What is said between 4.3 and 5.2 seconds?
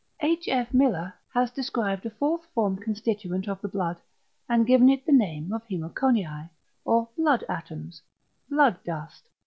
and given it the